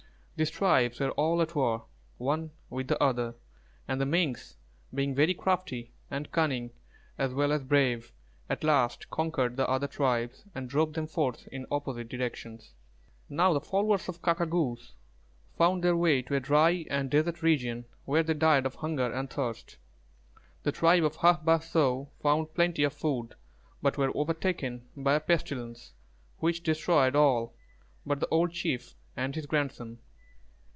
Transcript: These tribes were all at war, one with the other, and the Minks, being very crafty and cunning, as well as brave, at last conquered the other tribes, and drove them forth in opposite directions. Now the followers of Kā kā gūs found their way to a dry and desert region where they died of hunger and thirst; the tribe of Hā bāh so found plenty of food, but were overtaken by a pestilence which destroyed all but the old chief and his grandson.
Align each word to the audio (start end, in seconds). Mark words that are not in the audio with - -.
These 0.37 0.49
tribes 0.49 0.99
were 0.99 1.11
all 1.11 1.39
at 1.43 1.53
war, 1.53 1.85
one 2.17 2.49
with 2.67 2.87
the 2.87 2.99
other, 2.99 3.35
and 3.87 4.01
the 4.01 4.07
Minks, 4.07 4.57
being 4.91 5.13
very 5.13 5.35
crafty 5.35 5.93
and 6.09 6.31
cunning, 6.31 6.71
as 7.15 7.31
well 7.31 7.51
as 7.51 7.61
brave, 7.63 8.11
at 8.49 8.63
last 8.63 9.11
conquered 9.11 9.55
the 9.55 9.69
other 9.69 9.85
tribes, 9.87 10.43
and 10.55 10.67
drove 10.67 10.93
them 10.93 11.05
forth 11.05 11.47
in 11.51 11.67
opposite 11.69 12.09
directions. 12.09 12.73
Now 13.29 13.53
the 13.53 13.61
followers 13.61 14.09
of 14.09 14.23
Kā 14.23 14.35
kā 14.35 14.49
gūs 14.49 14.93
found 15.59 15.83
their 15.83 15.95
way 15.95 16.23
to 16.23 16.33
a 16.35 16.39
dry 16.39 16.87
and 16.89 17.11
desert 17.11 17.43
region 17.43 17.85
where 18.05 18.23
they 18.23 18.33
died 18.33 18.65
of 18.65 18.73
hunger 18.73 19.13
and 19.13 19.29
thirst; 19.29 19.77
the 20.63 20.71
tribe 20.71 21.03
of 21.03 21.17
Hā 21.17 21.43
bāh 21.45 21.61
so 21.61 22.09
found 22.19 22.55
plenty 22.55 22.81
of 22.83 22.93
food, 22.93 23.35
but 23.79 23.95
were 23.95 24.11
overtaken 24.17 24.87
by 24.97 25.13
a 25.13 25.19
pestilence 25.19 25.93
which 26.39 26.63
destroyed 26.63 27.15
all 27.15 27.53
but 28.07 28.19
the 28.19 28.27
old 28.29 28.51
chief 28.53 28.95
and 29.15 29.35
his 29.35 29.45
grandson. 29.45 29.99